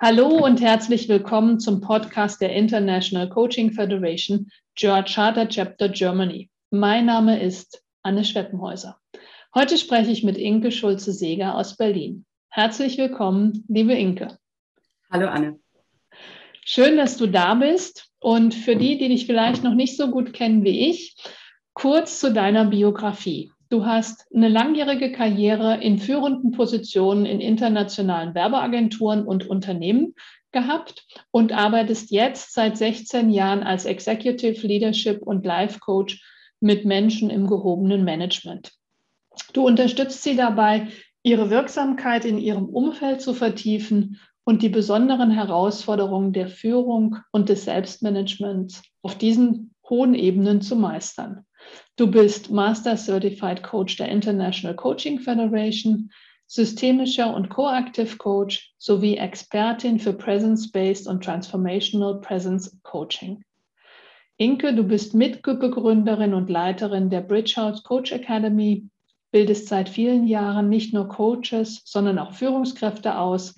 [0.00, 6.48] Hallo und herzlich willkommen zum Podcast der International Coaching Federation George Charter Chapter Germany.
[6.70, 9.00] Mein Name ist Anne Schweppenhäuser.
[9.56, 12.26] Heute spreche ich mit Inke Schulze-Seger aus Berlin.
[12.48, 14.38] Herzlich willkommen, liebe Inke.
[15.10, 15.58] Hallo Anne.
[16.64, 18.08] Schön, dass du da bist.
[18.20, 21.16] Und für die, die dich vielleicht noch nicht so gut kennen wie ich,
[21.72, 23.50] kurz zu deiner Biografie.
[23.70, 30.14] Du hast eine langjährige Karriere in führenden Positionen in internationalen Werbeagenturen und Unternehmen
[30.52, 36.22] gehabt und arbeitest jetzt seit 16 Jahren als Executive Leadership und Life Coach
[36.60, 38.72] mit Menschen im gehobenen Management.
[39.52, 40.88] Du unterstützt sie dabei,
[41.22, 47.66] ihre Wirksamkeit in ihrem Umfeld zu vertiefen und die besonderen Herausforderungen der Führung und des
[47.66, 51.44] Selbstmanagements auf diesen hohen Ebenen zu meistern.
[51.98, 56.12] Du bist Master Certified Coach der International Coaching Federation,
[56.46, 63.42] systemischer und Coactive Coach sowie Expertin für Presence-Based und Transformational Presence Coaching.
[64.36, 68.86] Inke, du bist Mitbegründerin und Leiterin der Bridgehouse Coach Academy,
[69.32, 73.56] bildest seit vielen Jahren nicht nur Coaches, sondern auch Führungskräfte aus,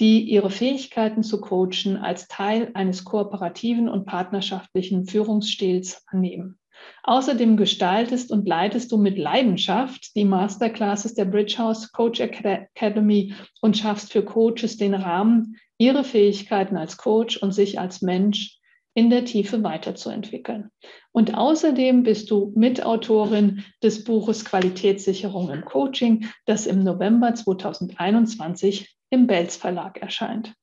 [0.00, 6.58] die ihre Fähigkeiten zu coachen als Teil eines kooperativen und partnerschaftlichen Führungsstils annehmen.
[7.02, 14.12] Außerdem gestaltest und leitest du mit Leidenschaft die Masterclasses der Bridgehouse Coach Academy und schaffst
[14.12, 18.58] für Coaches den Rahmen, ihre Fähigkeiten als Coach und sich als Mensch
[18.94, 20.70] in der Tiefe weiterzuentwickeln.
[21.12, 29.26] Und außerdem bist du Mitautorin des Buches Qualitätssicherung im Coaching, das im November 2021 im
[29.26, 30.54] Belz Verlag erscheint.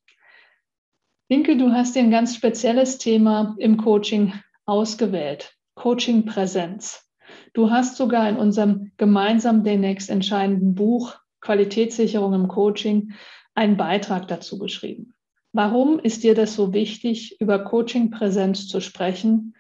[1.30, 4.34] Winke, du hast dir ein ganz spezielles Thema im Coaching
[4.66, 5.53] ausgewählt.
[5.75, 7.09] Coaching Präsenz.
[7.53, 13.13] Du hast sogar in unserem gemeinsam demnächst entscheidenden Buch Qualitätssicherung im Coaching
[13.53, 15.13] einen Beitrag dazu geschrieben.
[15.51, 19.56] Warum ist dir das so wichtig, über Coaching Präsenz zu sprechen,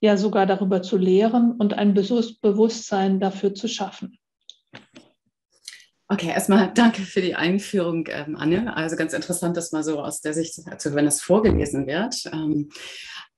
[0.00, 4.18] ja sogar darüber zu lehren und ein Bewusstsein dafür zu schaffen?
[6.10, 8.74] Okay, erstmal danke für die Einführung, ähm, Anne.
[8.74, 12.24] Also ganz interessant, dass mal so aus der Sicht zu wenn es vorgelesen wird.
[12.32, 12.70] Ähm,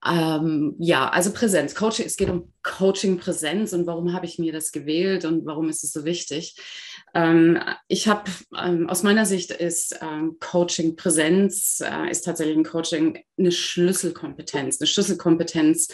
[0.07, 4.73] ähm, ja, also Präsenz, Coaching, es geht um Coaching-Präsenz und warum habe ich mir das
[4.73, 6.57] gewählt und warum ist es so wichtig?
[7.15, 13.19] Ähm, ich habe, ähm, aus meiner Sicht ist ähm, Coaching-Präsenz, äh, ist tatsächlich ein Coaching
[13.39, 15.89] eine Schlüsselkompetenz, eine Schlüsselkompetenz,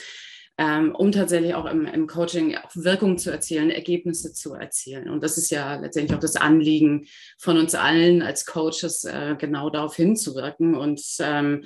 [0.58, 5.10] ähm, um tatsächlich auch im, im, Coaching auch Wirkung zu erzielen, Ergebnisse zu erzielen.
[5.10, 7.06] Und das ist ja letztendlich auch das Anliegen
[7.38, 11.64] von uns allen als Coaches, äh, genau darauf hinzuwirken und ähm,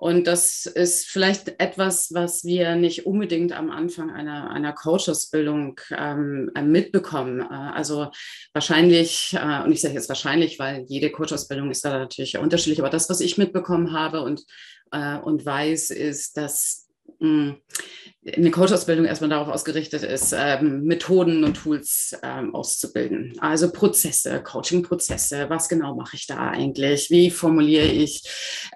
[0.00, 6.50] und das ist vielleicht etwas, was wir nicht unbedingt am Anfang einer, einer Coach-Ausbildung ähm,
[6.64, 7.42] mitbekommen.
[7.42, 7.44] Äh,
[7.74, 8.10] also
[8.54, 12.88] wahrscheinlich, äh, und ich sage jetzt wahrscheinlich, weil jede Coach-Ausbildung ist da natürlich unterschiedlich, aber
[12.88, 14.42] das, was ich mitbekommen habe und,
[14.90, 16.88] äh, und weiß, ist, dass
[17.20, 23.34] eine Coach-Ausbildung erstmal darauf ausgerichtet ist, ähm, Methoden und Tools ähm, auszubilden.
[23.40, 27.08] Also Prozesse, Coaching-Prozesse, was genau mache ich da eigentlich?
[27.10, 28.22] Wie formuliere ich,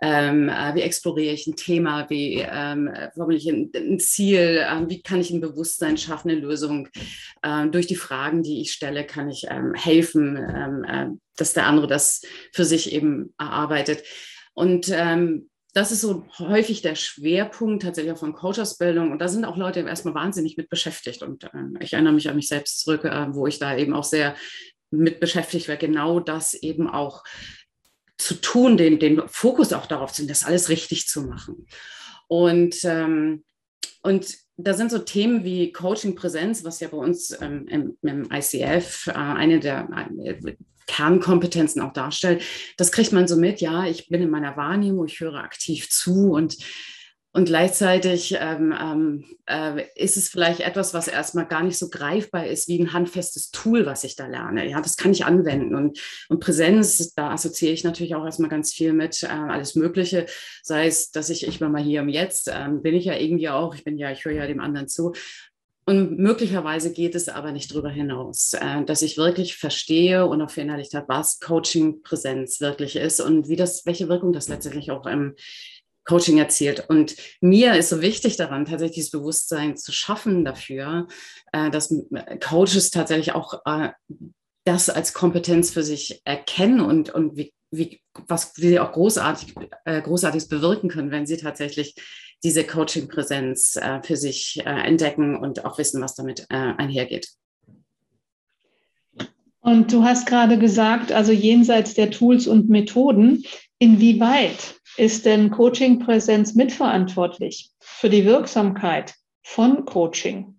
[0.00, 4.88] ähm, äh, wie exploriere ich ein Thema, wie ähm, formuliere ich ein, ein Ziel, äh,
[4.88, 6.88] wie kann ich ein Bewusstsein schaffen, eine Lösung?
[7.42, 11.86] Ähm, durch die Fragen, die ich stelle, kann ich ähm, helfen, äh, dass der andere
[11.86, 14.04] das für sich eben erarbeitet.
[14.54, 19.10] Und ähm, das ist so häufig der Schwerpunkt tatsächlich auch von Coachersbildung.
[19.10, 21.22] Und da sind auch Leute erstmal wahnsinnig mit beschäftigt.
[21.22, 21.48] Und äh,
[21.80, 24.36] ich erinnere mich an mich selbst zurück, äh, wo ich da eben auch sehr
[24.92, 27.24] mit beschäftigt war, genau das eben auch
[28.18, 31.66] zu tun, den, den Fokus auch darauf zu, das alles richtig zu machen.
[32.28, 33.44] Und, ähm,
[34.02, 39.08] und da sind so Themen wie Coaching-Präsenz, was ja bei uns ähm, im, im, ICF
[39.08, 39.88] äh, eine der
[40.22, 40.54] äh,
[40.86, 42.42] Kernkompetenzen auch darstellt.
[42.76, 46.32] Das kriegt man so mit, ja, ich bin in meiner Wahrnehmung, ich höre aktiv zu
[46.32, 46.56] und,
[47.36, 52.46] und gleichzeitig ähm, ähm, äh, ist es vielleicht etwas, was erstmal gar nicht so greifbar
[52.46, 54.70] ist wie ein handfestes Tool, was ich da lerne.
[54.70, 55.74] Ja, das kann ich anwenden.
[55.74, 55.98] Und,
[56.28, 60.26] und Präsenz, da assoziiere ich natürlich auch erstmal ganz viel mit äh, alles Mögliche.
[60.62, 63.48] Sei es, dass ich, ich bin mal hier im Jetzt, äh, bin ich ja irgendwie
[63.48, 65.12] auch, ich bin ja, ich höre ja dem anderen zu.
[65.86, 70.50] Und möglicherweise geht es aber nicht darüber hinaus, äh, dass ich wirklich verstehe und auch
[70.50, 75.34] verinnerlicht habe, was Coaching-Präsenz wirklich ist und wie das, welche Wirkung das letztendlich auch im
[76.04, 76.88] Coaching erzielt.
[76.88, 81.08] Und mir ist so wichtig daran, tatsächlich dieses Bewusstsein zu schaffen dafür,
[81.52, 81.94] äh, dass
[82.40, 83.90] Coaches tatsächlich auch äh,
[84.64, 89.54] das als Kompetenz für sich erkennen und, und wie, wie, was, wie sie auch großartig,
[89.84, 91.96] großartiges bewirken können, wenn sie tatsächlich
[92.44, 97.28] diese Coaching-Präsenz äh, für sich äh, entdecken und auch wissen, was damit äh, einhergeht.
[99.60, 103.44] Und du hast gerade gesagt, also jenseits der Tools und Methoden,
[103.78, 110.56] inwieweit ist denn Coaching-Präsenz mitverantwortlich für die Wirksamkeit von Coaching?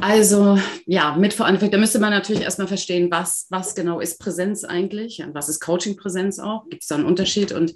[0.00, 1.72] Also ja, mitverantwortlich.
[1.72, 5.60] Da müsste man natürlich erstmal verstehen, was, was genau ist Präsenz eigentlich und was ist
[5.60, 6.68] Coaching-Präsenz auch.
[6.68, 7.52] Gibt es da einen Unterschied?
[7.52, 7.74] Und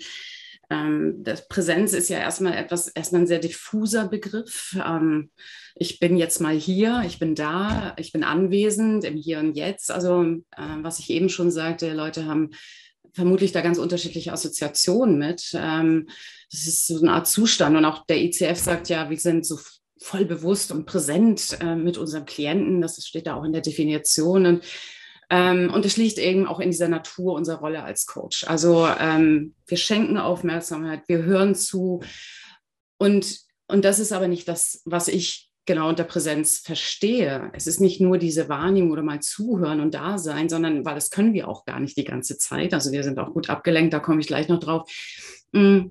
[0.71, 4.77] ähm, Präsenz ist ja erstmal etwas, erstmal ein sehr diffuser Begriff.
[4.85, 5.31] Ähm,
[5.75, 9.91] ich bin jetzt mal hier, ich bin da, ich bin anwesend im Hier und Jetzt.
[9.91, 12.51] Also äh, was ich eben schon sagte, Leute haben
[13.15, 15.53] vermutlich da ganz unterschiedliche Assoziationen mit.
[15.55, 16.09] Ähm,
[16.51, 17.77] das ist so eine Art Zustand.
[17.77, 19.59] Und auch der ICF sagt ja, wir sind so
[20.01, 22.83] voll bewusst und präsent äh, mit unserem Klienten.
[22.83, 24.47] Das steht da auch in der Definition.
[24.47, 24.65] Und,
[25.31, 28.45] ähm, und es liegt eben auch in dieser Natur unserer Rolle als Coach.
[28.45, 32.03] Also ähm, wir schenken Aufmerksamkeit, wir hören zu.
[32.99, 33.39] Und,
[33.69, 37.51] und das ist aber nicht das, was ich genau unter Präsenz verstehe.
[37.55, 41.11] Es ist nicht nur diese Wahrnehmung oder mal zuhören und da sein, sondern weil das
[41.11, 42.75] können wir auch gar nicht die ganze Zeit.
[42.75, 44.91] Also wir sind auch gut abgelenkt, da komme ich gleich noch drauf.
[45.53, 45.87] Mm,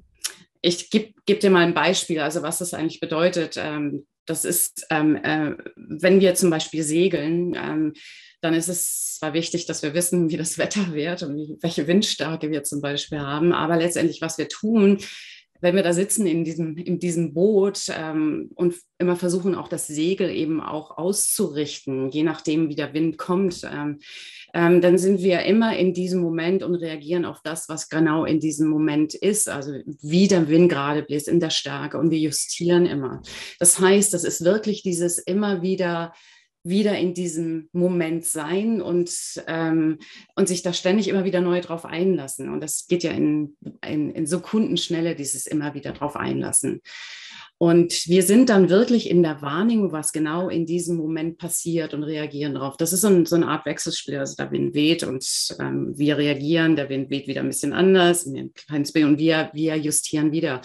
[0.61, 3.55] ich gebe geb dir mal ein Beispiel, also was das eigentlich bedeutet.
[3.57, 7.93] Ähm, das ist, ähm, äh, wenn wir zum Beispiel segeln, ähm,
[8.41, 12.51] dann ist es zwar wichtig, dass wir wissen, wie das Wetter wird und welche Windstärke
[12.51, 14.99] wir zum Beispiel haben, aber letztendlich, was wir tun,
[15.63, 19.87] wenn wir da sitzen in diesem, in diesem Boot ähm, und immer versuchen, auch das
[19.87, 23.99] Segel eben auch auszurichten, je nachdem, wie der Wind kommt, ähm,
[24.53, 28.41] ähm, dann sind wir immer in diesem Moment und reagieren auf das, was genau in
[28.41, 29.71] diesem Moment ist, also
[30.01, 33.21] wie der Wind gerade bläst, in der Stärke und wir justieren immer.
[33.57, 36.13] Das heißt, das ist wirklich dieses immer wieder
[36.63, 39.11] wieder in diesem Moment sein und,
[39.47, 39.99] ähm,
[40.35, 42.49] und sich da ständig immer wieder neu drauf einlassen.
[42.49, 46.81] Und das geht ja in, in, in Sekundenschnelle, dieses immer wieder drauf einlassen.
[47.57, 52.03] Und wir sind dann wirklich in der Wahrnehmung, was genau in diesem Moment passiert und
[52.03, 52.75] reagieren darauf.
[52.77, 54.17] Das ist so, ein, so eine Art Wechselspiel.
[54.17, 55.25] Also der Wind weht und
[55.59, 60.61] ähm, wir reagieren, der Wind weht wieder ein bisschen anders, und wir, wir justieren wieder.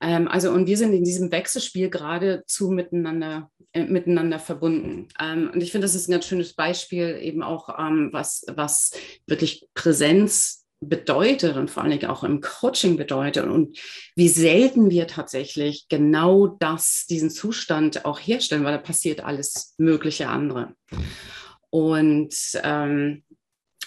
[0.00, 5.08] Ähm, also und wir sind in diesem Wechselspiel geradezu miteinander, äh, miteinander verbunden.
[5.20, 8.92] Ähm, und ich finde, das ist ein ganz schönes Beispiel eben auch, ähm, was, was
[9.26, 13.78] wirklich Präsenz bedeutet und vor allen Dingen auch im Coaching bedeutet und
[14.16, 20.28] wie selten wir tatsächlich genau das, diesen Zustand auch herstellen, weil da passiert alles mögliche
[20.28, 20.74] andere.
[21.68, 23.24] Und, ähm,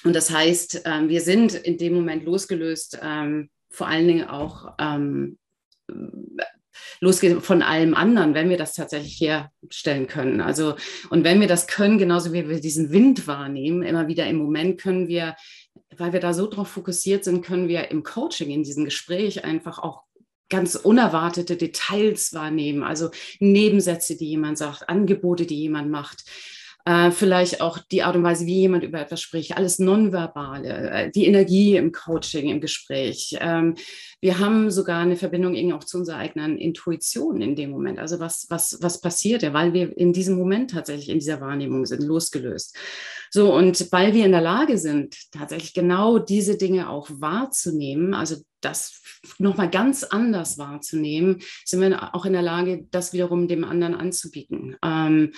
[0.04, 4.76] und das heißt, ähm, wir sind in dem Moment losgelöst, ähm, vor allen Dingen auch
[4.78, 5.40] ähm,
[7.00, 10.42] losgeht von allem anderen, wenn wir das tatsächlich herstellen können.
[10.42, 10.76] Also,
[11.10, 14.80] und wenn wir das können, genauso wie wir diesen Wind wahrnehmen, immer wieder im Moment
[14.80, 15.36] können wir,
[15.98, 19.80] weil wir da so drauf fokussiert sind, können wir im Coaching, in diesem Gespräch einfach
[19.80, 20.04] auch
[20.50, 23.10] ganz unerwartete Details wahrnehmen, also
[23.40, 26.26] Nebensätze, die jemand sagt, Angebote, die jemand macht
[26.86, 31.12] äh, vielleicht auch die Art und Weise, wie jemand über etwas spricht, alles Nonverbale, äh,
[31.12, 33.38] die Energie im Coaching, im Gespräch.
[33.40, 33.76] Ähm,
[34.20, 38.00] wir haben sogar eine Verbindung irgendwie auch zu unserer eigenen Intuition in dem Moment.
[38.00, 42.04] Also was, was, was passiert weil wir in diesem Moment tatsächlich in dieser Wahrnehmung sind,
[42.04, 42.78] losgelöst.
[43.36, 48.36] So, und weil wir in der Lage sind, tatsächlich genau diese Dinge auch wahrzunehmen, also
[48.62, 49.02] das
[49.40, 54.76] nochmal ganz anders wahrzunehmen, sind wir auch in der Lage, das wiederum dem anderen anzubieten.
[54.86, 55.32] Ähm,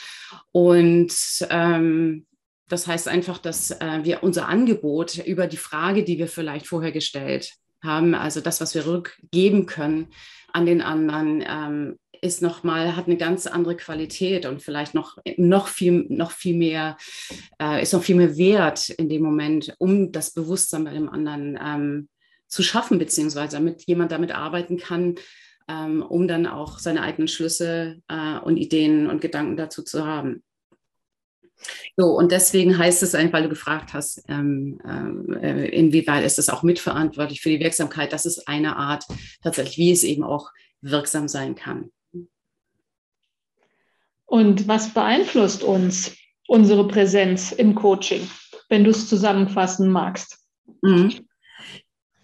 [0.51, 1.15] und
[1.50, 2.25] ähm,
[2.67, 6.91] das heißt einfach, dass äh, wir unser Angebot über die Frage, die wir vielleicht vorher
[6.91, 10.08] gestellt haben, also das, was wir rückgeben können
[10.51, 15.17] an den anderen, ähm, ist noch mal hat eine ganz andere Qualität und vielleicht noch
[15.38, 16.98] noch viel noch viel mehr
[17.62, 21.58] äh, ist noch viel mehr wert in dem Moment, um das Bewusstsein bei dem anderen
[21.62, 22.10] ähm,
[22.48, 25.15] zu schaffen beziehungsweise damit jemand damit arbeiten kann,
[25.67, 30.44] ähm, um dann auch seine eigenen Schlüsse äh, und Ideen und Gedanken dazu zu haben.
[31.96, 34.79] So, und deswegen heißt es weil du gefragt hast, ähm,
[35.41, 39.05] äh, inwieweit ist es auch mitverantwortlich für die Wirksamkeit, das ist eine Art
[39.41, 40.51] tatsächlich, wie es eben auch
[40.82, 41.91] wirksam sein kann.
[44.36, 46.12] Und was beeinflusst uns
[46.46, 48.30] unsere Präsenz im Coaching,
[48.68, 50.39] wenn du es zusammenfassen magst?
[50.82, 51.25] Mhm.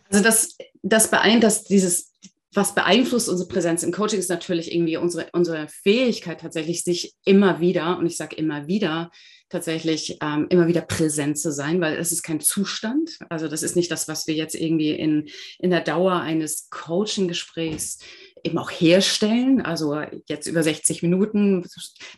[0.10, 2.13] Also das, das beeinflusst dieses,
[2.53, 7.62] was beeinflusst unsere Präsenz im Coaching ist natürlich irgendwie unsere, unsere Fähigkeit tatsächlich, sich immer
[7.62, 9.10] wieder, und ich sage immer wieder,
[9.48, 13.20] tatsächlich ähm, immer wieder präsent zu sein, weil es ist kein Zustand.
[13.30, 18.00] Also das ist nicht das, was wir jetzt irgendwie in, in der Dauer eines Coaching-Gesprächs
[18.43, 19.62] eben auch herstellen.
[19.62, 21.65] Also jetzt über 60 Minuten,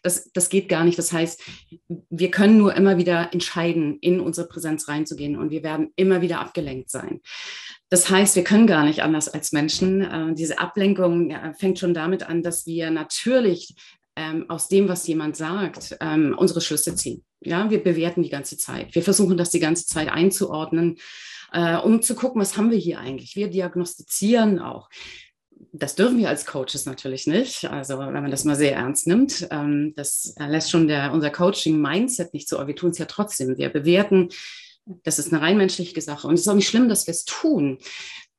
[0.01, 0.98] das, das geht gar nicht.
[0.98, 1.42] Das heißt,
[2.10, 6.39] wir können nur immer wieder entscheiden, in unsere Präsenz reinzugehen und wir werden immer wieder
[6.39, 7.22] abgelenkt sein.
[7.89, 10.01] Das heißt, wir können gar nicht anders als Menschen.
[10.01, 13.75] Äh, diese Ablenkung fängt schon damit an, dass wir natürlich
[14.15, 17.24] ähm, aus dem, was jemand sagt, ähm, unsere Schlüsse ziehen.
[17.42, 18.96] Ja, wir bewerten die ganze Zeit.
[18.96, 20.98] Wir versuchen das die ganze Zeit einzuordnen,
[21.51, 23.36] äh, um zu gucken, was haben wir hier eigentlich.
[23.36, 24.89] Wir diagnostizieren auch.
[25.72, 27.65] Das dürfen wir als Coaches natürlich nicht.
[27.65, 32.34] Also wenn man das mal sehr ernst nimmt, ähm, das lässt schon der, unser Coaching-Mindset
[32.34, 33.58] nicht so, aber wir tun es ja trotzdem.
[33.58, 34.29] Wir bewerten,
[35.03, 36.27] das ist eine rein menschliche Sache.
[36.27, 37.77] Und es ist auch nicht schlimm, dass wir es tun.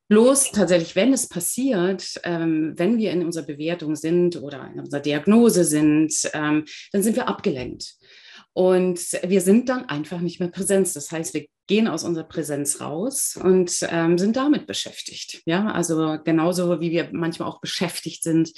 [0.08, 5.00] Bloß tatsächlich, wenn es passiert, ähm, wenn wir in unserer Bewertung sind oder in unserer
[5.00, 7.96] Diagnose sind, ähm, dann sind wir abgelenkt.
[8.54, 10.92] Und wir sind dann einfach nicht mehr Präsenz.
[10.92, 15.42] Das heißt, wir gehen aus unserer Präsenz raus und ähm, sind damit beschäftigt.
[15.44, 18.52] Ja, also genauso wie wir manchmal auch beschäftigt sind,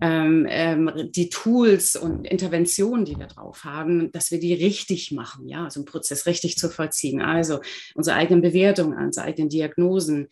[0.00, 5.46] ähm, ähm, die Tools und Interventionen, die wir drauf haben, dass wir die richtig machen.
[5.46, 7.20] Ja, also einen Prozess richtig zu vollziehen.
[7.20, 7.60] Also
[7.94, 10.28] unsere eigenen Bewertungen, unsere eigenen Diagnosen,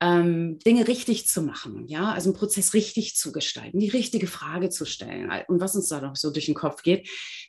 [0.00, 4.70] ähm, Dinge richtig zu machen, ja, also einen Prozess richtig zu gestalten, die richtige Frage
[4.70, 7.08] zu stellen und was uns da noch so durch den Kopf geht,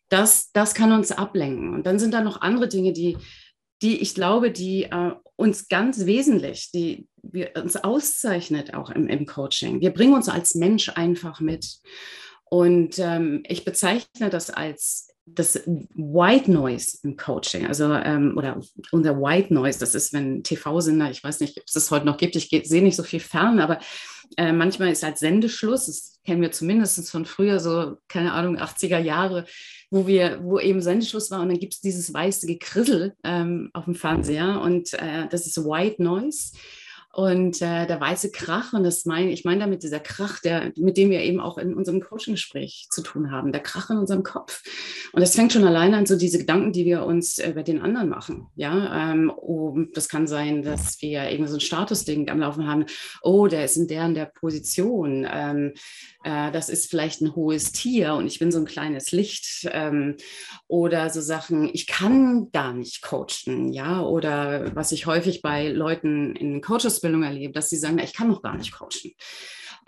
[0.10, 1.74] das, das kann uns ablenken.
[1.74, 3.18] Und dann sind da noch andere Dinge, die,
[3.82, 9.26] die ich glaube, die äh, uns ganz wesentlich, die wir, uns auszeichnet auch im, im
[9.26, 9.80] Coaching.
[9.82, 11.80] Wir bringen uns als Mensch einfach mit.
[12.46, 18.60] Und ähm, ich bezeichne das als das White Noise im Coaching, also ähm, oder
[18.92, 22.18] unser White Noise, das ist, wenn TV-Sender, ich weiß nicht, ob es das heute noch
[22.18, 23.80] gibt, ich sehe nicht so viel fern, aber
[24.38, 29.00] äh, manchmal ist halt Sendeschluss, das kennen wir zumindest von früher, so, keine Ahnung, 80er
[29.00, 29.46] Jahre,
[29.90, 33.86] wo wir, wo eben Sendeschluss war und dann gibt es dieses weiße Gekrissel ähm, auf
[33.86, 36.52] dem Fernseher und äh, das ist White Noise.
[37.20, 40.96] Und äh, der weiße Krach, und das meine ich meine damit dieser Krach, der, mit
[40.96, 44.64] dem wir eben auch in unserem Coaching-Gespräch zu tun haben, der Krach in unserem Kopf.
[45.12, 47.82] Und das fängt schon alleine an, so diese Gedanken, die wir uns äh, über den
[47.82, 48.48] anderen machen.
[48.56, 52.86] Ja, ähm, oh, das kann sein, dass wir irgendwie so ein Statusding am Laufen haben.
[53.22, 55.28] Oh, der ist in der in der Position.
[55.30, 55.74] Ähm,
[56.24, 59.68] äh, das ist vielleicht ein hohes Tier und ich bin so ein kleines Licht.
[59.74, 60.16] Ähm,
[60.70, 63.74] oder so Sachen, ich kann gar nicht coachen.
[63.74, 68.14] Ja, oder was ich häufig bei Leuten in Coaches Ausbildung erlebe, dass sie sagen, ich
[68.14, 69.14] kann noch gar nicht coachen.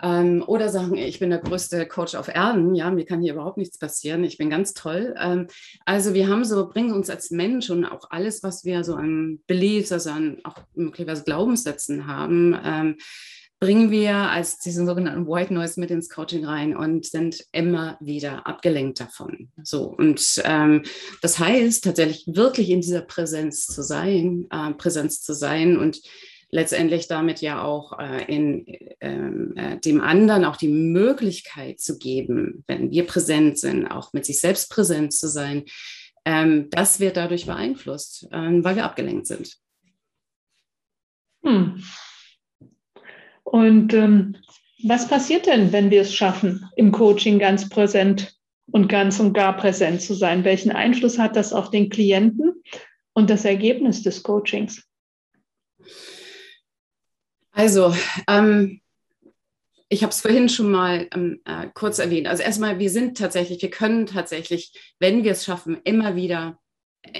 [0.02, 3.58] Ähm, oder sagen, ich bin der größte Coach auf Erden, ja, mir kann hier überhaupt
[3.58, 5.14] nichts passieren, ich bin ganz toll.
[5.20, 5.46] Ähm,
[5.84, 9.38] also wir haben so, bringen uns als Mensch und auch alles, was wir so an
[9.46, 12.96] Beliefs, also an auch möglicherweise Glaubenssätzen haben, ähm,
[13.60, 18.44] bringen wir als diesen sogenannten White Noise mit ins Coaching rein und sind immer wieder
[18.44, 19.50] abgelenkt davon.
[19.62, 20.82] So und ähm,
[21.20, 26.00] das heißt tatsächlich wirklich in dieser Präsenz zu sein, äh, Präsenz zu sein und
[26.52, 28.66] letztendlich damit ja auch äh, in,
[29.00, 34.26] ähm, äh, dem anderen auch die Möglichkeit zu geben, wenn wir präsent sind, auch mit
[34.26, 35.64] sich selbst präsent zu sein,
[36.24, 39.56] ähm, das wird dadurch beeinflusst, äh, weil wir abgelenkt sind.
[41.42, 41.82] Hm.
[43.42, 44.36] Und ähm,
[44.84, 48.36] was passiert denn, wenn wir es schaffen, im Coaching ganz präsent
[48.70, 50.44] und ganz und gar präsent zu sein?
[50.44, 52.62] Welchen Einfluss hat das auf den Klienten
[53.14, 54.86] und das Ergebnis des Coachings?
[57.52, 57.94] Also,
[58.28, 58.80] ähm,
[59.88, 62.26] ich habe es vorhin schon mal ähm, äh, kurz erwähnt.
[62.26, 66.58] Also erstmal, wir sind tatsächlich, wir können tatsächlich, wenn wir es schaffen, immer wieder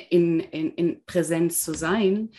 [0.08, 2.30] in, in, in Präsenz zu sein.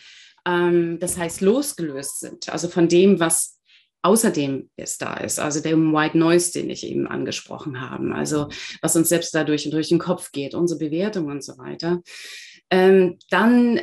[0.44, 3.60] Ähm, das heißt, losgelöst sind, also von dem, was
[4.02, 8.48] außerdem jetzt da ist, also dem White Noise, den ich eben angesprochen habe, also
[8.82, 12.02] was uns selbst dadurch durch den Kopf geht, unsere Bewertung und so weiter.
[12.70, 13.80] Ähm, dann,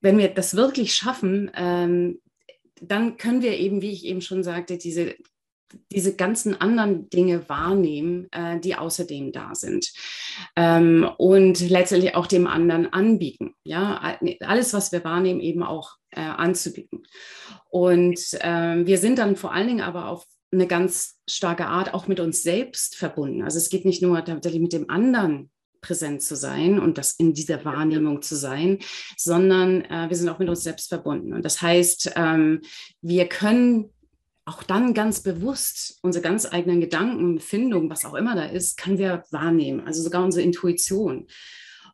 [0.00, 2.20] wenn wir das wirklich schaffen, ähm,
[2.80, 5.14] dann können wir eben, wie ich eben schon sagte, diese,
[5.90, 9.92] diese ganzen anderen Dinge wahrnehmen, äh, die außerdem da sind.
[10.54, 13.54] Ähm, und letztendlich auch dem anderen anbieten.
[13.64, 17.06] Ja, alles, was wir wahrnehmen, eben auch äh, anzubieten.
[17.70, 22.06] Und äh, wir sind dann vor allen Dingen aber auf eine ganz starke Art auch
[22.06, 23.42] mit uns selbst verbunden.
[23.42, 27.32] Also es geht nicht nur tatsächlich mit dem anderen präsent zu sein und das in
[27.32, 28.78] dieser Wahrnehmung zu sein,
[29.16, 31.32] sondern äh, wir sind auch mit uns selbst verbunden.
[31.32, 32.60] Und das heißt, ähm,
[33.02, 33.90] wir können
[34.46, 38.98] auch dann ganz bewusst unsere ganz eigenen Gedanken, Empfindungen, was auch immer da ist, können
[38.98, 41.26] wir wahrnehmen, also sogar unsere Intuition.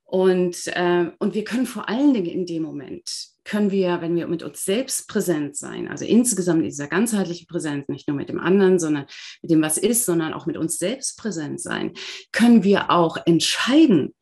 [0.04, 4.26] Und, äh, und wir können vor allen Dingen in dem Moment können wir, wenn wir
[4.26, 8.78] mit uns selbst präsent sein, also insgesamt dieser ganzheitliche Präsenz, nicht nur mit dem anderen,
[8.78, 9.06] sondern
[9.42, 11.92] mit dem, was ist, sondern auch mit uns selbst präsent sein,
[12.30, 14.14] können wir auch entscheiden,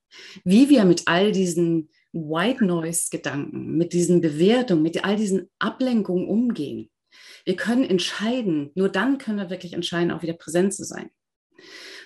[0.45, 6.91] wie wir mit all diesen White Noise-Gedanken, mit diesen Bewertungen, mit all diesen Ablenkungen umgehen.
[7.45, 11.11] Wir können entscheiden, nur dann können wir wirklich entscheiden, auch wieder präsent zu sein.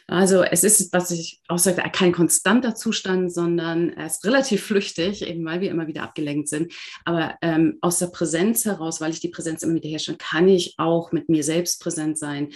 [0.07, 5.27] Also es ist, was ich auch sage, kein konstanter Zustand, sondern er ist relativ flüchtig,
[5.27, 6.73] eben weil wir immer wieder abgelenkt sind.
[7.05, 10.75] Aber ähm, aus der Präsenz heraus, weil ich die Präsenz immer wieder herstelle, kann ich
[10.77, 12.51] auch mit mir selbst präsent sein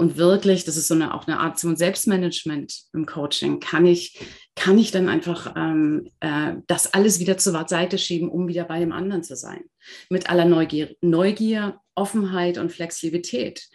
[0.00, 4.18] und wirklich, das ist so eine, auch eine Art von Selbstmanagement im Coaching, kann ich,
[4.56, 8.80] kann ich dann einfach ähm, äh, das alles wieder zur Seite schieben, um wieder bei
[8.80, 9.60] dem anderen zu sein.
[10.08, 13.68] Mit aller Neugier, Neugier Offenheit und Flexibilität.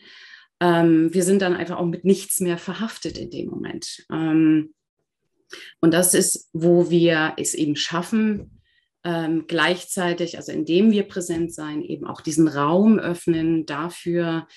[0.60, 4.06] Ähm, wir sind dann einfach auch mit nichts mehr verhaftet in dem Moment.
[4.12, 4.74] Ähm,
[5.82, 8.62] und das ist, wo wir es eben schaffen,
[9.04, 14.48] ähm, gleichzeitig, also indem wir präsent sein, eben auch diesen Raum öffnen dafür,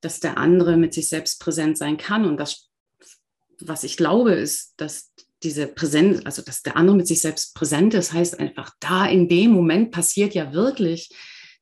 [0.00, 2.24] dass der andere mit sich selbst präsent sein kann.
[2.24, 2.70] Und das,
[3.60, 5.12] was ich glaube, ist, dass
[5.42, 9.28] diese Präsenz, also dass der andere mit sich selbst präsent ist, heißt einfach, da in
[9.28, 11.10] dem Moment passiert ja wirklich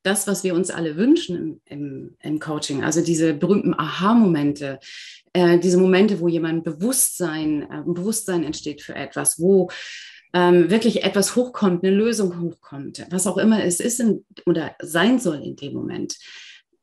[0.03, 2.83] das, was wir uns alle wünschen im, im, im Coaching.
[2.83, 4.79] Also diese berühmten Aha-Momente,
[5.33, 9.69] äh, diese Momente, wo jemand Bewusstsein, äh, Bewusstsein entsteht für etwas, wo
[10.33, 15.19] ähm, wirklich etwas hochkommt, eine Lösung hochkommt, was auch immer es ist in, oder sein
[15.19, 16.17] soll in dem Moment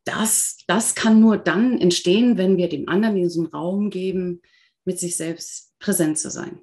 [0.05, 4.41] das, das kann nur dann entstehen, wenn wir dem anderen diesen Raum geben,
[4.85, 6.61] mit sich selbst präsent zu sein.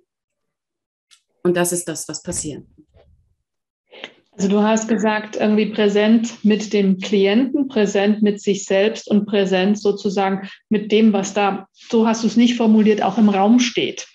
[1.42, 2.64] Und das ist das, was passiert.
[4.42, 9.78] Also du hast gesagt, irgendwie präsent mit dem Klienten, präsent mit sich selbst und präsent
[9.78, 14.08] sozusagen mit dem, was da, so hast du es nicht formuliert, auch im Raum steht.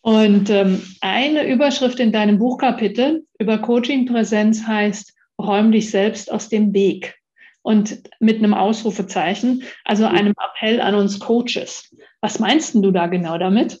[0.00, 6.72] Und ähm, eine Überschrift in deinem Buchkapitel über Coaching-Präsenz heißt, räum dich selbst aus dem
[6.72, 7.16] Weg
[7.60, 10.14] und mit einem Ausrufezeichen, also mhm.
[10.14, 11.94] einem Appell an uns Coaches.
[12.22, 13.78] Was meinst du da genau damit?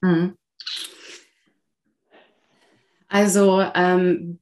[0.00, 0.38] Mhm.
[3.08, 4.38] Also ähm,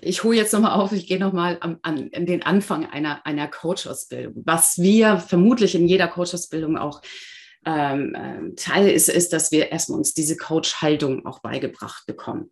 [0.00, 4.42] ich hole jetzt nochmal auf, ich gehe nochmal an, an den Anfang einer, einer Coach-Ausbildung.
[4.44, 7.00] Was wir vermutlich in jeder Coach-Ausbildung auch
[7.64, 12.50] ähm, ähm Teil ist, ist, dass wir erstmal uns diese Coach-Haltung auch beigebracht bekommen.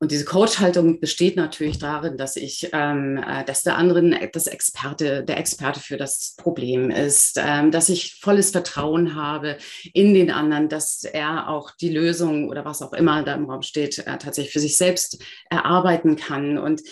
[0.00, 5.24] Und diese Coach-Haltung besteht natürlich darin, dass ich, ähm, äh, dass der anderen das Experte,
[5.24, 9.58] der Experte für das Problem ist, ähm, dass ich volles Vertrauen habe
[9.92, 13.62] in den anderen, dass er auch die Lösung oder was auch immer da im Raum
[13.62, 16.58] steht, äh, tatsächlich für sich selbst erarbeiten kann.
[16.58, 16.82] Und,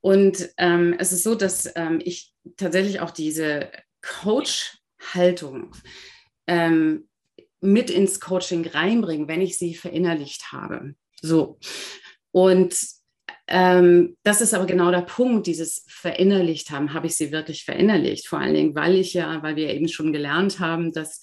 [0.00, 3.70] und ähm, es ist so, dass ähm, ich tatsächlich auch diese
[4.02, 5.74] Coach-Haltung
[6.46, 7.08] ähm,
[7.62, 10.94] mit ins Coaching reinbringe, wenn ich sie verinnerlicht habe.
[11.22, 11.58] So.
[12.34, 12.76] Und
[13.46, 16.92] ähm, das ist aber genau der Punkt, dieses verinnerlicht haben.
[16.92, 18.26] Habe ich sie wirklich verinnerlicht?
[18.26, 21.20] Vor allen Dingen, weil ich ja, weil wir eben schon gelernt haben, dass,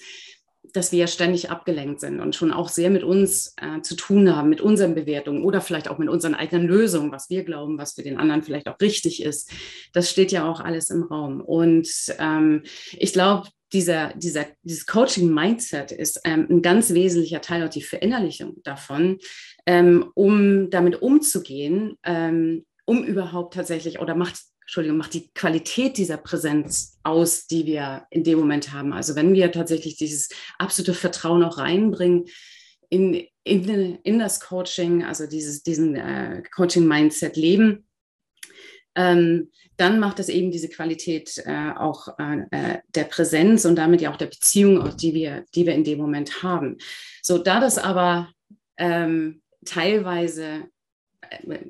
[0.63, 4.35] dass wir ja ständig abgelenkt sind und schon auch sehr mit uns äh, zu tun
[4.35, 7.93] haben, mit unseren Bewertungen oder vielleicht auch mit unseren eigenen Lösungen, was wir glauben, was
[7.93, 9.51] für den anderen vielleicht auch richtig ist.
[9.93, 11.41] Das steht ja auch alles im Raum.
[11.41, 17.69] Und ähm, ich glaube, dieser, dieser, dieses Coaching-Mindset ist ähm, ein ganz wesentlicher Teil, auch
[17.69, 19.19] die Verinnerlichung davon,
[19.65, 24.35] ähm, um damit umzugehen, ähm, um überhaupt tatsächlich oder macht,
[24.71, 28.93] Entschuldigung, macht die Qualität dieser Präsenz aus, die wir in dem Moment haben.
[28.93, 30.29] Also wenn wir tatsächlich dieses
[30.59, 32.27] absolute Vertrauen auch reinbringen
[32.87, 37.85] in, in, in das Coaching, also dieses, diesen äh, Coaching-Mindset leben,
[38.95, 43.99] ähm, dann macht es eben diese Qualität äh, auch äh, äh, der Präsenz und damit
[43.99, 46.77] ja auch der Beziehung, auch die wir, die wir in dem Moment haben.
[47.21, 48.31] So, da das aber
[48.77, 50.69] ähm, teilweise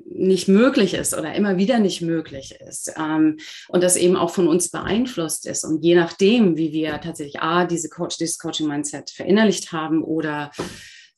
[0.04, 4.48] nicht möglich ist oder immer wieder nicht möglich ist ähm, und das eben auch von
[4.48, 9.72] uns beeinflusst ist und je nachdem, wie wir tatsächlich A, diese Coach, dieses Coaching-Mindset verinnerlicht
[9.72, 10.50] haben oder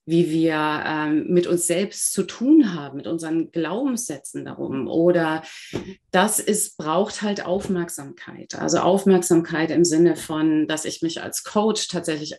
[0.07, 4.87] wie wir ähm, mit uns selbst zu tun haben, mit unseren Glaubenssätzen darum.
[4.87, 5.43] Oder
[6.11, 8.55] das ist, braucht halt Aufmerksamkeit.
[8.55, 12.37] Also Aufmerksamkeit im Sinne von, dass ich mich als Coach tatsächlich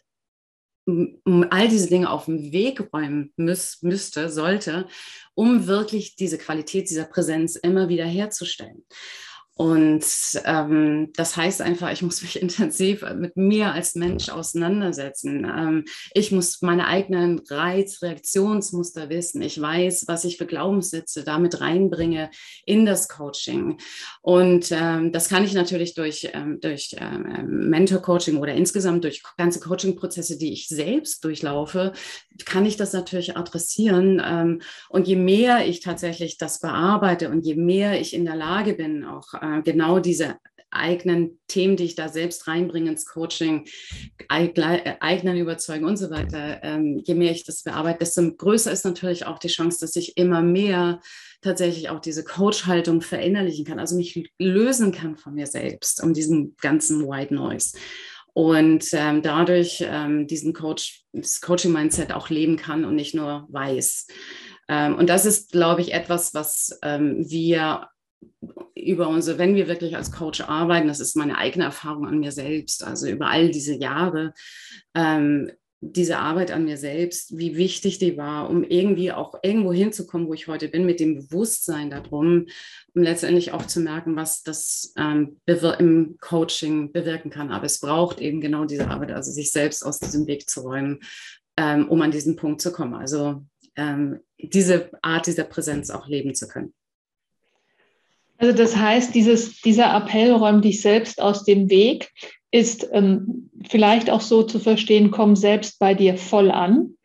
[0.85, 4.87] all diese Dinge auf den Weg räumen müß, müsste, sollte,
[5.33, 8.83] um wirklich diese Qualität dieser Präsenz immer wieder herzustellen.
[9.57, 10.05] Und
[10.43, 15.45] ähm, das heißt einfach, ich muss mich intensiv mit mir als Mensch auseinandersetzen.
[15.45, 19.41] Ähm, ich muss meine eigenen Reiz-Reaktionsmuster wissen.
[19.41, 22.31] Ich weiß, was ich für Glaubenssätze damit reinbringe
[22.65, 23.77] in das Coaching.
[24.21, 29.61] Und ähm, das kann ich natürlich durch, ähm, durch ähm, Mentor-Coaching oder insgesamt durch ganze
[29.61, 31.93] Coaching-Prozesse, die ich selbst durchlaufe,
[32.43, 34.21] kann ich das natürlich adressieren.
[34.23, 38.73] Ähm, und je mehr ich tatsächlich das bearbeite und je mehr ich in der Lage
[38.73, 40.37] bin, auch äh, genau diese
[40.75, 43.65] eigenen Themen, die ich da selbst reinbringe ins Coaching,
[44.27, 49.25] eigenen Überzeugen und so weiter, ähm, je mehr ich das bearbeite, desto größer ist natürlich
[49.25, 50.99] auch die Chance, dass ich immer mehr
[51.41, 56.55] tatsächlich auch diese Coach-Haltung verinnerlichen kann, also mich lösen kann von mir selbst, um diesen
[56.57, 57.77] ganzen White Noise.
[58.33, 64.07] Und ähm, dadurch ähm, diesen Coach, das Coaching-Mindset auch leben kann und nicht nur weiß.
[64.67, 67.87] Ähm, und das ist, glaube ich, etwas, was ähm, wir
[68.75, 72.31] über unsere, wenn wir wirklich als Coach arbeiten, das ist meine eigene Erfahrung an mir
[72.31, 74.33] selbst, also über all diese Jahre,
[74.93, 80.27] ähm, diese Arbeit an mir selbst, wie wichtig die war, um irgendwie auch irgendwo hinzukommen,
[80.27, 82.47] wo ich heute bin, mit dem Bewusstsein darum,
[82.93, 87.51] um letztendlich auch zu merken, was das ähm, im Coaching bewirken kann.
[87.51, 91.01] Aber es braucht eben genau diese Arbeit, also sich selbst aus diesem Weg zu räumen,
[91.57, 92.95] ähm, um an diesen Punkt zu kommen.
[92.95, 96.73] Also ähm, diese Art dieser Präsenz auch leben zu können.
[98.37, 102.11] Also das heißt, dieses, dieser Appell, räum dich selbst aus dem Weg,
[102.51, 106.95] ist ähm, vielleicht auch so zu verstehen, komm selbst bei dir voll an,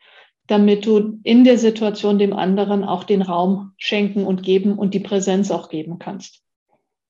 [0.46, 5.00] damit du in der Situation dem anderen auch den Raum schenken und geben und die
[5.00, 6.40] Präsenz auch geben kannst.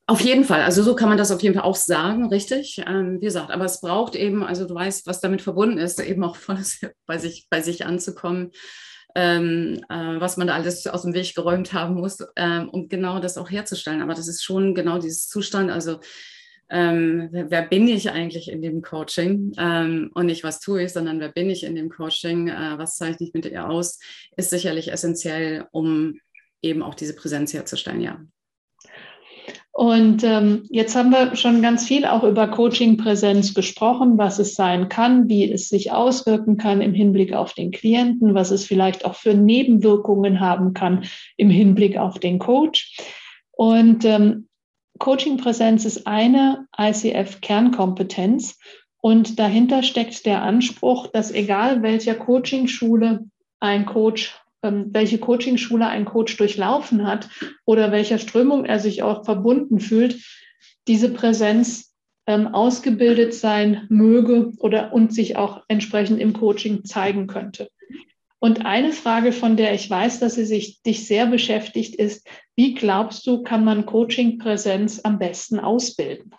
[0.06, 2.82] Auf jeden Fall, also so kann man das auf jeden Fall auch sagen, richtig.
[2.86, 6.24] Ähm, wie gesagt, aber es braucht eben, also du weißt, was damit verbunden ist, eben
[6.24, 6.58] auch voll
[7.06, 8.50] bei sich, bei sich anzukommen
[9.14, 13.20] ähm, äh, was man da alles aus dem Weg geräumt haben muss, ähm, um genau
[13.20, 14.02] das auch herzustellen.
[14.02, 15.70] Aber das ist schon genau dieses Zustand.
[15.70, 16.00] Also
[16.70, 21.18] ähm, wer, bin ich eigentlich in dem Coaching ähm, und nicht was tue ich, sondern
[21.18, 23.98] wer bin ich in dem Coaching, äh, was zeichne ich mit ihr aus,
[24.36, 26.20] ist sicherlich essentiell, um
[26.62, 28.20] eben auch diese Präsenz herzustellen, ja.
[29.72, 34.88] Und ähm, jetzt haben wir schon ganz viel auch über Coaching-Präsenz gesprochen, was es sein
[34.88, 39.14] kann, wie es sich auswirken kann im Hinblick auf den Klienten, was es vielleicht auch
[39.14, 41.04] für Nebenwirkungen haben kann
[41.36, 42.98] im Hinblick auf den Coach.
[43.52, 44.48] Und ähm,
[44.98, 48.58] Coaching-Präsenz ist eine ICF-Kernkompetenz.
[49.00, 53.24] Und dahinter steckt der Anspruch, dass egal welcher Coaching-Schule
[53.60, 57.28] ein Coach welche Coachingschule ein Coach durchlaufen hat
[57.64, 60.22] oder welcher Strömung er sich auch verbunden fühlt,
[60.86, 61.94] diese Präsenz
[62.26, 67.68] ähm, ausgebildet sein möge oder und sich auch entsprechend im Coaching zeigen könnte.
[68.38, 72.74] Und eine Frage, von der ich weiß, dass sie sich dich sehr beschäftigt, ist, wie
[72.74, 76.30] glaubst du, kann man Coaching-Präsenz am besten ausbilden?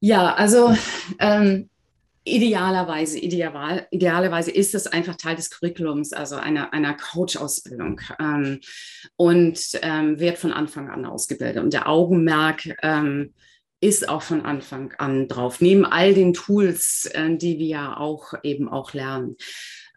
[0.00, 0.76] Ja, also
[1.18, 1.68] ähm,
[2.26, 8.60] Idealerweise, ideal, idealerweise ist es einfach Teil des Curriculums, also einer, einer Coach-Ausbildung ähm,
[9.16, 11.62] und ähm, wird von Anfang an ausgebildet.
[11.62, 13.34] Und der Augenmerk ähm,
[13.80, 18.32] ist auch von Anfang an drauf, neben all den Tools, äh, die wir ja auch
[18.42, 19.36] eben auch lernen.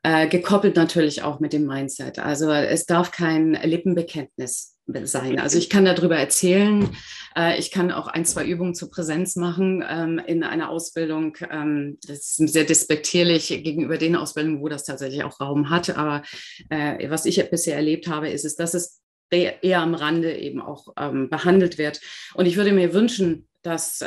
[0.08, 2.18] Äh, gekoppelt natürlich auch mit dem Mindset.
[2.18, 5.38] Also es darf kein Lippenbekenntnis sein.
[5.38, 6.96] Also ich kann darüber erzählen.
[7.36, 11.36] Äh, ich kann auch ein, zwei Übungen zur Präsenz machen ähm, in einer Ausbildung.
[11.52, 15.98] Ähm, das ist sehr despektierlich gegenüber den Ausbildungen, wo das tatsächlich auch Raum hat.
[15.98, 16.24] Aber
[16.70, 20.88] äh, was ich bisher erlebt habe, ist es, dass es eher am Rande eben auch
[20.98, 22.00] ähm, behandelt wird.
[22.34, 24.02] Und ich würde mir wünschen, dass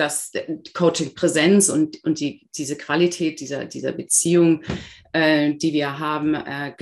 [0.00, 0.32] dass
[0.72, 4.62] Coaching-Präsenz und, und die, diese Qualität dieser, dieser Beziehung,
[5.12, 6.74] äh, die wir haben, äh,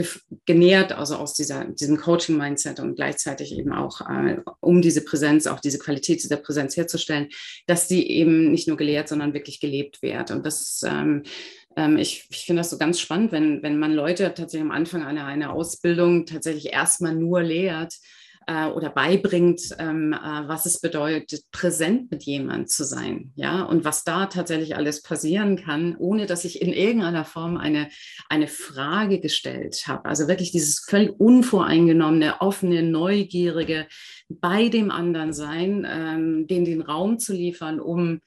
[0.47, 5.61] genährt, also aus dieser, diesem Coaching-Mindset und gleichzeitig eben auch, äh, um diese Präsenz, auch
[5.61, 7.29] diese Qualität dieser Präsenz herzustellen,
[7.67, 10.31] dass die eben nicht nur gelehrt, sondern wirklich gelebt wird.
[10.31, 11.25] Und das ähm,
[11.77, 15.03] ähm ich, ich finde das so ganz spannend, wenn, wenn man Leute tatsächlich am Anfang
[15.03, 17.95] einer, einer Ausbildung tatsächlich erstmal nur lehrt,
[18.49, 23.85] äh, oder beibringt, ähm, äh, was es bedeutet, präsent mit jemandem zu sein, ja, und
[23.85, 27.91] was da tatsächlich alles passieren kann, ohne dass ich in irgendeiner Form eine,
[28.31, 30.07] eine Frage gestellt habe.
[30.07, 33.87] Also wirklich dieses völlig unvoreingenommene, offene, neugierige
[34.31, 38.21] bei dem anderen sein, ähm, den den Raum zu liefern, um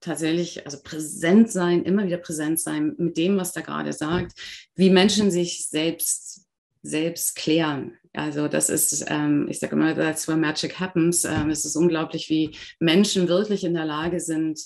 [0.00, 4.32] tatsächlich, also präsent sein, immer wieder präsent sein mit dem, was da gerade sagt,
[4.74, 6.48] wie Menschen sich selbst
[6.82, 7.96] selbst klären.
[8.18, 11.24] Also das ist, ähm, ich sage immer, that's where magic happens.
[11.24, 14.60] Ähm, es ist unglaublich, wie Menschen wirklich in der Lage sind,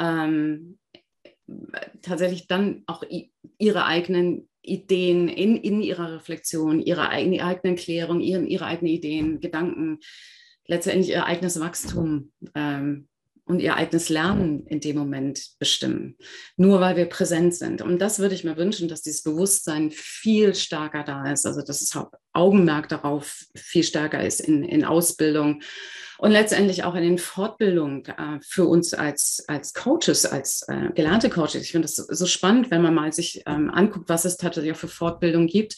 [0.00, 0.78] ähm,
[2.00, 3.04] tatsächlich dann auch
[3.58, 9.40] ihre eigenen Ideen in, in ihrer Reflexion, ihre eigene, eigenen Klärung, ihren, ihre eigenen Ideen,
[9.40, 9.98] Gedanken,
[10.66, 13.08] letztendlich ihr eigenes Wachstum ähm,
[13.44, 16.16] und ihr eigenes Lernen in dem Moment bestimmen,
[16.56, 17.82] nur weil wir präsent sind.
[17.82, 21.82] Und das würde ich mir wünschen, dass dieses Bewusstsein viel stärker da ist, also das
[22.34, 25.62] Augenmerk darauf viel stärker ist in, in Ausbildung
[26.18, 31.30] und letztendlich auch in den Fortbildungen äh, für uns als, als Coaches, als äh, gelernte
[31.30, 31.56] Coaches.
[31.56, 34.78] Ich finde das so, spannend, wenn man mal sich ähm, anguckt, was es tatsächlich auch
[34.78, 35.76] für Fortbildung gibt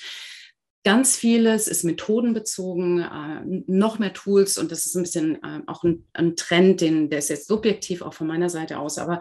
[0.86, 5.82] Ganz vieles ist methodenbezogen, äh, noch mehr Tools und das ist ein bisschen äh, auch
[5.82, 9.20] ein, ein, Trend, den, der ist jetzt subjektiv auch von meiner Seite aus, aber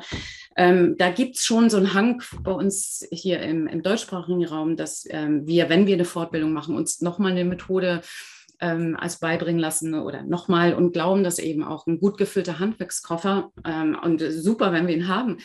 [0.55, 4.77] ähm, da gibt es schon so einen Hang bei uns hier im, im deutschsprachigen Raum,
[4.77, 8.01] dass ähm, wir, wenn wir eine Fortbildung machen, uns nochmal eine Methode
[8.61, 13.51] ähm, als beibringen lassen oder nochmal und glauben, dass eben auch ein gut gefüllter Handwerkskoffer
[13.65, 15.39] ähm, und super, wenn wir ihn haben,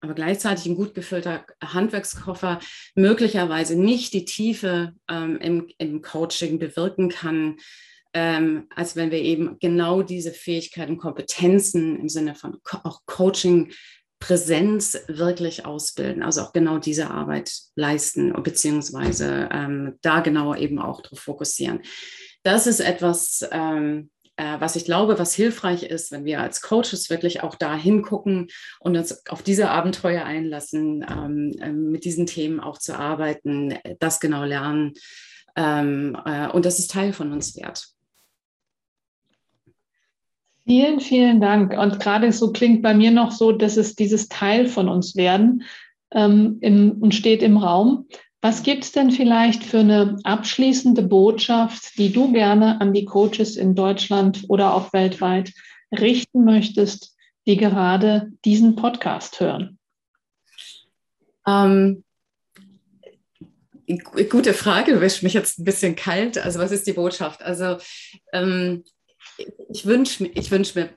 [0.00, 2.60] aber gleichzeitig ein gut gefüllter Handwerkskoffer
[2.94, 7.56] möglicherweise nicht die Tiefe ähm, im, im Coaching bewirken kann,
[8.12, 13.72] ähm, als wenn wir eben genau diese Fähigkeiten, Kompetenzen im Sinne von Co auch Coaching,
[14.20, 21.00] Präsenz wirklich ausbilden, also auch genau diese Arbeit leisten, beziehungsweise ähm, da genau eben auch
[21.00, 21.80] darauf fokussieren.
[22.42, 24.19] Das ist etwas, ähm, äh,
[24.58, 28.48] was ich glaube, was hilfreich ist, wenn wir als Coaches wirklich auch da hingucken
[28.78, 34.20] und uns auf diese Abenteuer einlassen, ähm, äh, mit diesen Themen auch zu arbeiten, das
[34.20, 34.94] genau lernen.
[35.56, 37.88] Ähm, äh, und das ist Teil von uns wert.
[40.64, 41.76] Vielen, vielen Dank.
[41.76, 45.64] Und gerade so klingt bei mir noch so, dass es dieses Teil von uns werden
[46.12, 48.06] ähm, im, und steht im Raum.
[48.42, 53.56] Was gibt es denn vielleicht für eine abschließende Botschaft, die du gerne an die Coaches
[53.56, 55.52] in Deutschland oder auch weltweit
[55.92, 59.78] richten möchtest, die gerade diesen Podcast hören?
[61.46, 62.04] Ähm,
[64.30, 66.38] gute Frage, du wäschst mich jetzt ein bisschen kalt.
[66.38, 67.42] Also was ist die Botschaft?
[67.42, 67.76] Also
[68.32, 68.84] ähm,
[69.68, 70.90] ich wünsche ich wünsch mir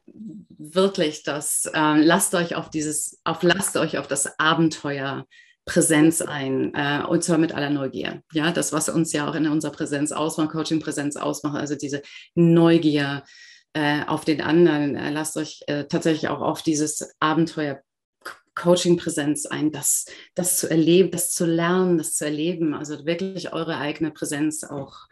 [0.58, 5.26] wirklich, dass äh, lasst euch auf dieses, auf lasst euch auf das Abenteuer
[5.66, 8.22] Präsenz ein äh, und zwar mit aller Neugier.
[8.34, 12.02] Ja, das, was uns ja auch in unserer Präsenz ausmacht, Coaching-Präsenz ausmacht, also diese
[12.36, 13.24] Neugier
[13.74, 14.96] äh, auf den anderen.
[14.96, 17.82] Äh, lasst euch äh, tatsächlich auch auf dieses Abenteuer
[18.56, 23.78] Coaching-Präsenz ein, das, das zu erleben, das zu lernen, das zu erleben, also wirklich eure
[23.78, 25.08] eigene Präsenz auch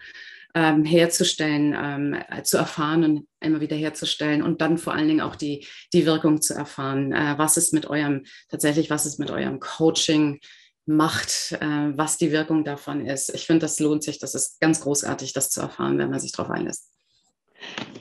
[0.56, 5.36] ähm, herzustellen, ähm, zu erfahren und immer wieder herzustellen und dann vor allen Dingen auch
[5.36, 7.12] die, die Wirkung zu erfahren.
[7.12, 10.40] Äh, was ist mit eurem, tatsächlich, was ist mit eurem Coaching
[10.86, 13.34] macht, äh, was die Wirkung davon ist.
[13.34, 14.20] Ich finde, das lohnt sich.
[14.20, 16.90] Das ist ganz großartig, das zu erfahren, wenn man sich darauf einlässt.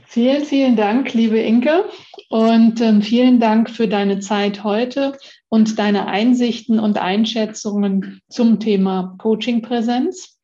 [0.07, 1.85] Vielen, vielen Dank, liebe Inke.
[2.31, 5.17] Und ähm, vielen Dank für deine Zeit heute
[5.49, 10.41] und deine Einsichten und Einschätzungen zum Thema Coaching-Präsenz.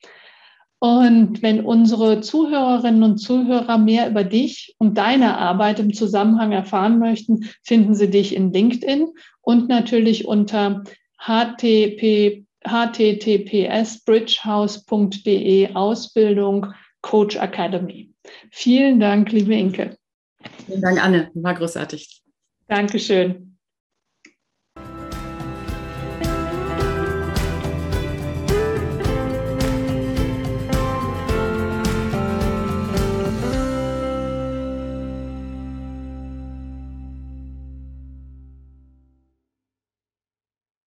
[0.86, 7.00] Und wenn unsere Zuhörerinnen und Zuhörer mehr über dich und deine Arbeit im Zusammenhang erfahren
[7.00, 9.08] möchten, finden sie dich in LinkedIn
[9.40, 10.84] und natürlich unter
[11.18, 16.66] http, https bridgehouse.de Ausbildung
[17.00, 18.12] Coach Academy.
[18.52, 19.96] Vielen Dank, liebe Inke.
[20.66, 21.32] Vielen Dank, Anne.
[21.34, 22.22] War großartig.
[22.68, 23.45] Dankeschön.